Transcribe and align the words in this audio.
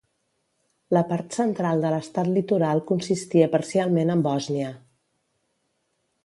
La 0.97 1.01
part 1.11 1.35
central 1.37 1.83
de 1.85 1.91
l'estat 1.95 2.31
litoral 2.37 2.81
consistia 2.93 3.51
parcialment 3.57 4.13
en 4.15 4.25
Bòsnia. 4.31 4.73